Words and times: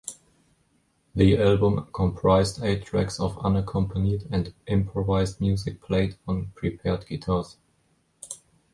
The 1.13 1.37
album 1.39 1.87
comprised 1.93 2.63
eight 2.63 2.85
tracks 2.85 3.19
of 3.19 3.37
unaccompanied 3.45 4.23
and 4.31 4.51
improvised 4.65 5.39
music 5.39 5.79
played 5.79 6.17
on 6.27 6.47
prepared 6.55 7.05
guitars. 7.05 7.57